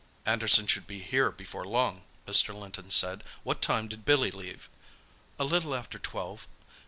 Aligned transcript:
"Anderson 0.25 0.65
should 0.65 0.87
be 0.87 0.99
here 0.99 1.29
before 1.29 1.63
long," 1.63 2.05
Mr. 2.25 2.59
Linton 2.59 2.89
said. 2.89 3.23
"What 3.43 3.61
time 3.61 3.87
did 3.87 4.03
Billy 4.03 4.31
leave?" 4.31 4.67
"A 5.37 5.43
little 5.43 5.75
after 5.75 5.99
twelve." 5.99 6.47